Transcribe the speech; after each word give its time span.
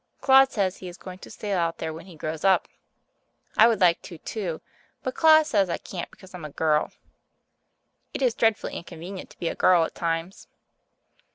Claude 0.19 0.51
says 0.51 0.77
he 0.77 0.87
is 0.87 0.97
going 0.97 1.19
to 1.19 1.29
sail 1.29 1.59
out 1.59 1.77
there 1.77 1.93
when 1.93 2.07
he 2.07 2.15
grows 2.15 2.43
up. 2.43 2.67
I 3.55 3.67
would 3.67 3.79
like 3.79 4.01
to 4.01 4.17
too, 4.17 4.59
but 5.03 5.13
Claude 5.13 5.45
says 5.45 5.69
I 5.69 5.77
can't 5.77 6.09
because 6.09 6.33
I'm 6.33 6.43
a 6.43 6.49
girl. 6.49 6.91
It 8.11 8.23
is 8.23 8.33
dreadfully 8.33 8.73
inconvenient 8.77 9.29
to 9.29 9.37
be 9.39 9.47
a 9.47 9.53
girl 9.53 9.83
at 9.83 9.93
times. 9.93 10.47